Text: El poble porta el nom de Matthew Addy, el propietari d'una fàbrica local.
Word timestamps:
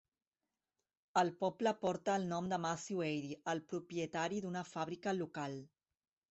El 1.21 1.29
poble 1.43 1.73
porta 1.83 2.15
el 2.21 2.25
nom 2.33 2.49
de 2.55 2.59
Matthew 2.65 3.05
Addy, 3.11 3.31
el 3.55 3.63
propietari 3.75 4.43
d'una 4.47 4.67
fàbrica 4.75 5.19
local. 5.23 5.59